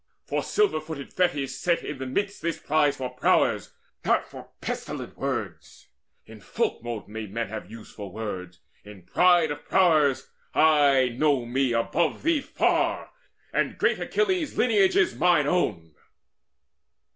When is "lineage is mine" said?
14.57-15.45